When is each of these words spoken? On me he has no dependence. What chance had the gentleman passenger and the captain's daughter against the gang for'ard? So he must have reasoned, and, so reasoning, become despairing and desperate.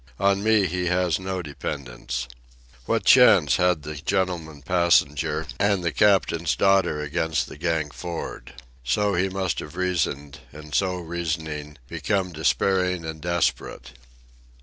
On 0.19 0.41
me 0.41 0.65
he 0.65 0.87
has 0.87 1.19
no 1.19 1.43
dependence. 1.43 2.27
What 2.87 3.05
chance 3.05 3.57
had 3.57 3.83
the 3.83 3.93
gentleman 3.93 4.63
passenger 4.63 5.45
and 5.59 5.83
the 5.83 5.91
captain's 5.91 6.55
daughter 6.55 6.99
against 7.01 7.45
the 7.45 7.55
gang 7.55 7.91
for'ard? 7.91 8.53
So 8.83 9.13
he 9.13 9.29
must 9.29 9.59
have 9.59 9.75
reasoned, 9.75 10.39
and, 10.51 10.73
so 10.73 10.95
reasoning, 10.95 11.77
become 11.87 12.31
despairing 12.31 13.05
and 13.05 13.21
desperate. 13.21 13.91